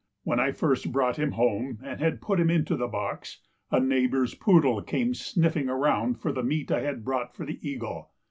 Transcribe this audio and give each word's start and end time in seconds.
When 0.23 0.39
I 0.39 0.51
first 0.51 0.91
brought 0.91 1.17
him 1.19 1.33
home 1.33 1.77
and 1.83 1.99
had 1.99 2.21
put 2.23 2.39
him 2.39 2.49
into 2.49 2.75
the 2.75 2.87
box, 2.87 3.39
a 3.69 3.79
neighbor's 3.79 4.33
poodle 4.33 4.81
came 4.81 5.13
sniffing 5.13 5.69
around 5.69 6.15
for 6.15 6.31
the 6.31 6.41
meat 6.41 6.71
I 6.71 6.81
had 6.81 7.05
brought 7.05 7.35
for 7.35 7.45
the 7.45 7.59
eagle. 7.61 8.09